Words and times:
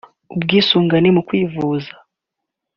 ubwisungane 0.33 1.07
mu 1.15 1.21
kwivuza 1.27 1.93